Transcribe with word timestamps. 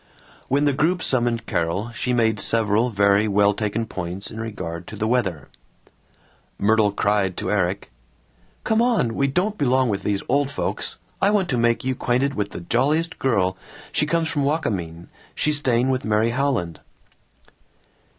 When 0.47 0.65
the 0.65 0.73
group 0.73 1.03
summoned 1.03 1.45
Carol 1.45 1.91
she 1.91 2.11
made 2.11 2.39
several 2.39 2.89
very 2.89 3.27
well 3.27 3.53
taken 3.53 3.85
points 3.85 4.31
in 4.31 4.39
regard 4.41 4.87
to 4.87 4.95
the 4.95 5.07
weather. 5.07 5.47
Myrtle 6.57 6.91
cried 6.91 7.37
to 7.37 7.51
Erik, 7.51 7.91
"Come 8.63 8.81
on! 8.81 9.13
We 9.13 9.27
don't 9.27 9.59
belong 9.59 9.89
with 9.89 10.01
these 10.01 10.23
old 10.27 10.49
folks. 10.49 10.97
I 11.21 11.29
want 11.29 11.49
to 11.49 11.55
make 11.59 11.83
you 11.83 11.93
'quainted 11.93 12.33
with 12.33 12.49
the 12.49 12.61
jolliest 12.61 13.19
girl, 13.19 13.57
she 13.91 14.07
comes 14.07 14.27
from 14.27 14.43
Wakamin, 14.43 15.09
she's 15.35 15.59
staying 15.59 15.91
with 15.91 16.03
Mary 16.03 16.31
Howland." 16.31 16.79